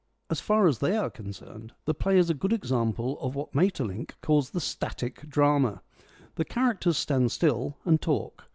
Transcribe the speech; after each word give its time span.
As 0.31 0.39
far 0.41 0.65
as 0.65 0.79
they 0.79 0.97
are 0.97 1.11
concerned, 1.11 1.73
the 1.85 1.93
play 1.93 2.17
is 2.17 2.31
a 2.31 2.33
good 2.33 2.51
example 2.53 3.19
of 3.19 3.35
what 3.35 3.53
Maeterlinck 3.53 4.15
calls 4.21 4.49
the' 4.49 4.59
static 4.75 5.29
drama.' 5.29 5.83
The 6.37 6.45
characters 6.45 6.97
stand 6.97 7.31
still, 7.31 7.77
and 7.85 8.01
talk. 8.01 8.47